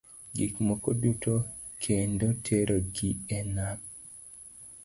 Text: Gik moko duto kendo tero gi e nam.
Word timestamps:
Gik 0.37 0.53
moko 0.67 0.89
duto 1.01 1.33
kendo 1.83 2.27
tero 2.45 2.75
gi 2.97 3.09
e 3.37 3.39
nam. 3.55 3.79